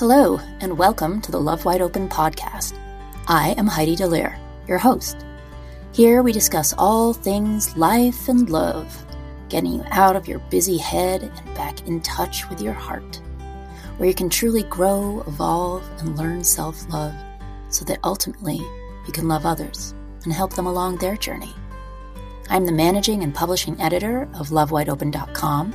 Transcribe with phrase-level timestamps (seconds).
[0.00, 2.72] Hello, and welcome to the Love Wide Open podcast.
[3.28, 5.26] I am Heidi Delaire, your host.
[5.92, 9.04] Here we discuss all things life and love,
[9.50, 13.20] getting you out of your busy head and back in touch with your heart,
[13.98, 17.14] where you can truly grow, evolve, and learn self love
[17.68, 18.56] so that ultimately
[19.06, 19.94] you can love others
[20.24, 21.54] and help them along their journey.
[22.48, 25.74] I'm the managing and publishing editor of LoveWideOpen.com,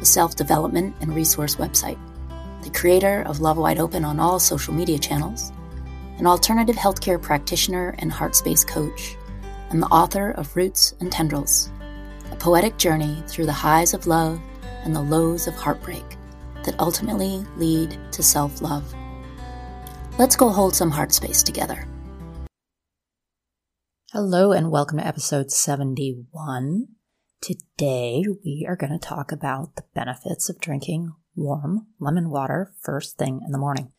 [0.00, 2.00] a self development and resource website
[2.66, 5.52] the creator of Love Wide Open on all social media channels,
[6.18, 9.16] an alternative healthcare practitioner and heart space coach,
[9.70, 11.70] and the author of Roots and Tendrils,
[12.32, 14.40] a poetic journey through the highs of love
[14.82, 16.16] and the lows of heartbreak
[16.64, 18.92] that ultimately lead to self love.
[20.18, 21.86] Let's go hold some heart space together.
[24.10, 26.88] Hello, and welcome to episode 71.
[27.40, 33.16] Today, we are going to talk about the benefits of drinking warm lemon water first
[33.16, 33.92] thing in the morning.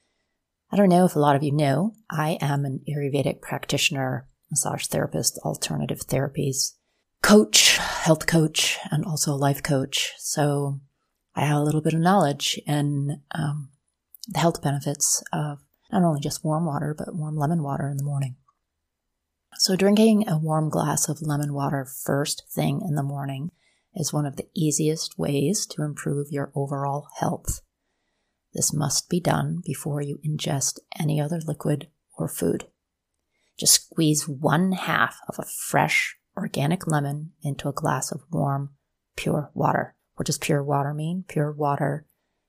[0.72, 4.88] I don't know if a lot of you know, I am an Ayurvedic practitioner, massage
[4.88, 6.74] therapist, alternative therapies,
[7.22, 10.14] coach, health coach, and also a life coach.
[10.18, 10.82] So
[11.36, 13.70] I have a little bit of knowledge in um,
[14.28, 15.60] the health benefits of
[15.92, 18.36] not only just warm water, but warm lemon water in the morning.
[19.60, 23.52] So drinking a warm glass of lemon water first thing in the morning
[23.96, 27.62] is one of the easiest ways to improve your overall health.
[28.54, 32.68] This must be done before you ingest any other liquid or food.
[33.60, 38.76] Just squeeze one half of a fresh organic lemon into a glass of warm,
[39.16, 39.96] pure water.
[40.16, 41.26] What does pure water mean?
[41.28, 42.06] Pure water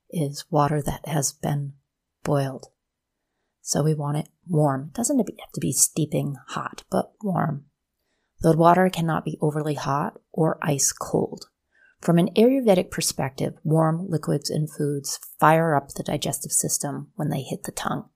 [0.09, 1.73] is water that has been
[2.23, 2.67] boiled.
[3.61, 4.89] So we want it warm.
[4.89, 7.65] It doesn't have to be steeping hot, but warm.
[8.41, 11.45] The water cannot be overly hot or ice cold.
[11.99, 17.41] From an Ayurvedic perspective, warm liquids and foods fire up the digestive system when they
[17.41, 18.09] hit the tongue.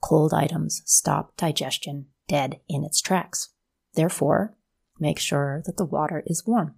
[0.00, 3.48] Cold items stop digestion dead in its tracks.
[3.94, 4.56] Therefore,
[5.00, 6.76] make sure that the water is warm.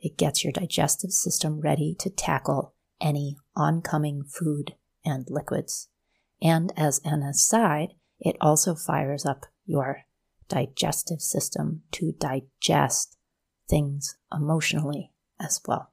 [0.00, 5.88] It gets your digestive system ready to tackle any oncoming food and liquids.
[6.40, 10.04] And as an aside, it also fires up your
[10.50, 13.16] digestive system to digest
[13.70, 15.92] things emotionally as well.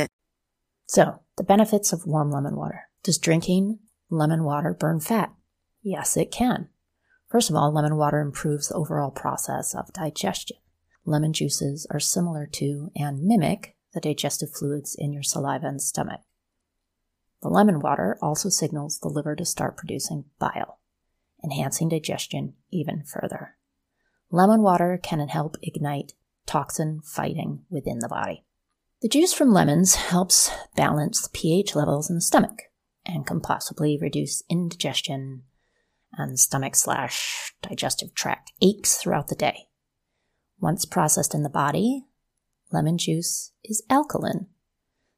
[0.91, 2.89] So, the benefits of warm lemon water.
[3.01, 3.79] Does drinking
[4.09, 5.33] lemon water burn fat?
[5.81, 6.67] Yes, it can.
[7.29, 10.57] First of all, lemon water improves the overall process of digestion.
[11.05, 16.19] Lemon juices are similar to and mimic the digestive fluids in your saliva and stomach.
[17.41, 20.79] The lemon water also signals the liver to start producing bile,
[21.41, 23.55] enhancing digestion even further.
[24.29, 26.15] Lemon water can help ignite
[26.45, 28.43] toxin fighting within the body.
[29.01, 32.61] The juice from lemons helps balance the pH levels in the stomach
[33.03, 35.41] and can possibly reduce indigestion
[36.13, 39.69] and stomach slash digestive tract aches throughout the day.
[40.59, 42.05] Once processed in the body,
[42.71, 44.45] lemon juice is alkaline.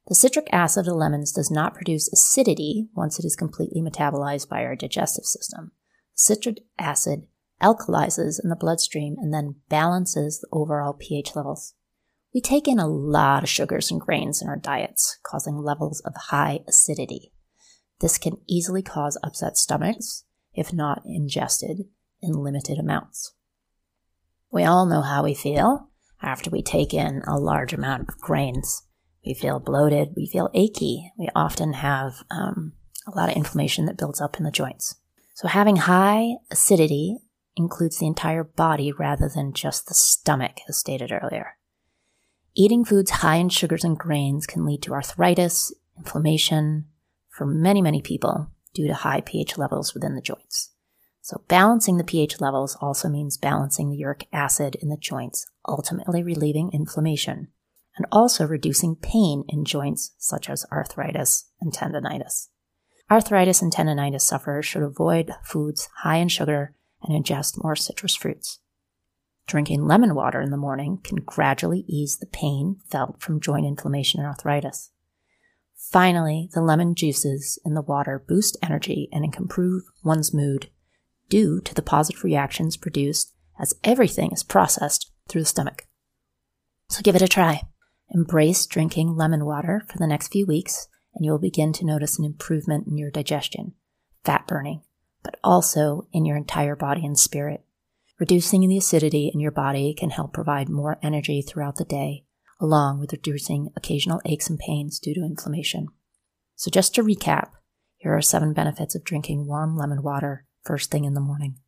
[0.08, 4.48] The citric acid of the lemons does not produce acidity once it is completely metabolized
[4.48, 5.72] by our digestive system.
[6.14, 7.26] Citric acid
[7.60, 11.74] alkalizes in the bloodstream and then balances the overall pH levels.
[12.34, 16.14] We take in a lot of sugars and grains in our diets, causing levels of
[16.16, 17.32] high acidity.
[18.00, 21.84] This can easily cause upset stomachs if not ingested
[22.20, 23.34] in limited amounts.
[24.50, 25.90] We all know how we feel
[26.22, 28.82] after we take in a large amount of grains.
[29.24, 32.72] We feel bloated, we feel achy, we often have um,
[33.06, 34.96] a lot of inflammation that builds up in the joints.
[35.34, 37.18] So, having high acidity
[37.56, 41.56] includes the entire body rather than just the stomach, as stated earlier.
[42.56, 46.86] Eating foods high in sugars and grains can lead to arthritis, inflammation
[47.28, 50.70] for many, many people due to high pH levels within the joints.
[51.20, 56.22] So balancing the pH levels also means balancing the uric acid in the joints, ultimately
[56.22, 57.48] relieving inflammation
[57.96, 62.48] and also reducing pain in joints such as arthritis and tendonitis.
[63.10, 68.60] Arthritis and tendonitis sufferers should avoid foods high in sugar and ingest more citrus fruits.
[69.46, 74.20] Drinking lemon water in the morning can gradually ease the pain felt from joint inflammation
[74.20, 74.90] and arthritis.
[75.76, 80.70] Finally, the lemon juices in the water boost energy and improve one's mood
[81.28, 85.86] due to the positive reactions produced as everything is processed through the stomach.
[86.88, 87.62] So give it a try.
[88.10, 92.24] Embrace drinking lemon water for the next few weeks, and you'll begin to notice an
[92.24, 93.74] improvement in your digestion,
[94.24, 94.82] fat burning,
[95.22, 97.64] but also in your entire body and spirit.
[98.18, 102.24] Reducing the acidity in your body can help provide more energy throughout the day,
[102.60, 105.88] along with reducing occasional aches and pains due to inflammation.
[106.54, 107.50] So, just to recap,
[107.96, 111.58] here are seven benefits of drinking warm lemon water first thing in the morning.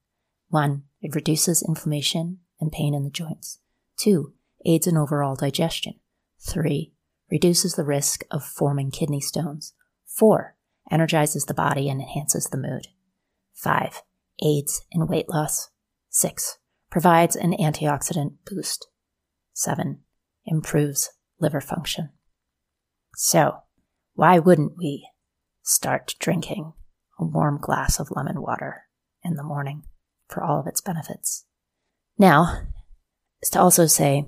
[0.49, 3.59] One, it reduces inflammation and pain in the joints.
[3.99, 4.35] Two,
[4.65, 5.95] aids in overall digestion.
[6.41, 6.93] Three,
[7.31, 9.75] reduces the risk of forming kidney stones.
[10.07, 10.57] Four,
[10.91, 12.89] energizes the body and enhances the mood.
[13.53, 14.03] Five,
[14.43, 15.71] aids in weight loss.
[16.17, 16.57] Six,
[16.91, 18.89] provides an antioxidant boost.
[19.53, 20.01] Seven,
[20.47, 22.09] improves liver function.
[23.17, 23.59] So,
[24.15, 25.11] why wouldn't we
[25.63, 26.73] start drinking
[27.21, 28.85] a warm glass of lemon water
[29.23, 29.83] in the morning
[30.27, 31.45] for all of its benefits?
[32.17, 32.63] Now,
[33.43, 34.25] is to also say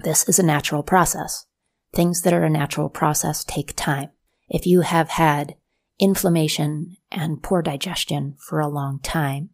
[0.00, 1.46] this is a natural process.
[1.94, 4.10] Things that are a natural process take time.
[4.50, 5.54] If you have had
[5.98, 9.48] inflammation and poor digestion for a long time,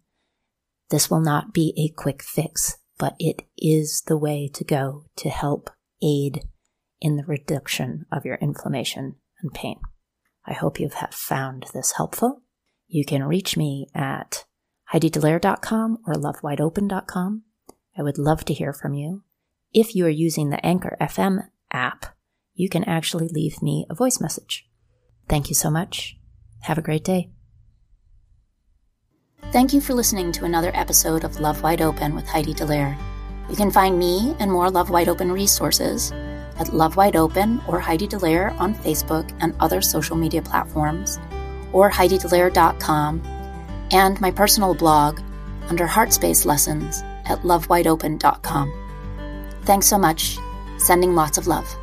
[0.90, 5.28] this will not be a quick fix, but it is the way to go to
[5.28, 5.70] help
[6.02, 6.44] aid
[7.00, 9.80] in the reduction of your inflammation and pain.
[10.46, 12.42] I hope you have found this helpful.
[12.86, 14.44] You can reach me at
[14.92, 17.42] HeidiDelaire.com or lovewideopen.com.
[17.98, 19.24] I would love to hear from you.
[19.72, 22.14] If you are using the Anchor FM app,
[22.54, 24.68] you can actually leave me a voice message.
[25.28, 26.16] Thank you so much.
[26.60, 27.35] Have a great day.
[29.52, 32.98] Thank you for listening to another episode of Love Wide Open with Heidi Delaire.
[33.48, 36.12] You can find me and more Love Wide Open resources
[36.58, 41.18] at Love Wide Open or Heidi Delaire on Facebook and other social media platforms,
[41.72, 43.22] or HeidiDelaire.com,
[43.92, 45.20] and my personal blog
[45.68, 48.72] under Heartspace Lessons at lovewideopen.com.
[49.62, 50.38] Thanks so much.
[50.78, 51.76] Sending lots of love.